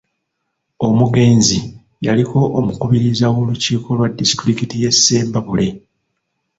[0.87, 1.57] Omugenzi
[2.05, 5.67] yaliko Omukubiriza w'olukiiko lwa disitulikiti y'e Ssembabule